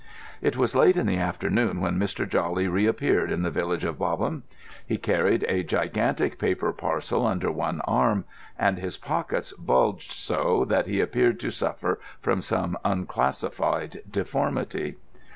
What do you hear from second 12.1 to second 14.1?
from some unclassified